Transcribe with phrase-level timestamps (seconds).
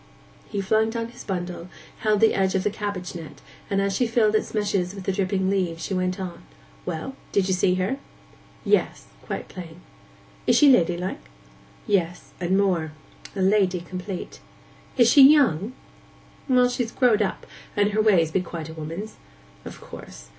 [0.49, 1.67] He flung down his bundle,
[1.99, 5.11] held the edge of the cabbage net, and as she filled its meshes with the
[5.11, 6.41] dripping leaves she went on,
[6.87, 7.99] 'Well, did you see her?'
[8.65, 9.81] 'Yes; quite plain.'
[10.47, 11.21] 'Is she ladylike?'
[11.85, 12.93] 'Yes; and more.
[13.35, 14.39] A lady complete.'
[14.97, 15.73] 'Is she young?'
[16.49, 17.45] 'Well, she's growed up,
[17.77, 19.17] and her ways be quite a woman's.'
[19.65, 20.29] 'Of course.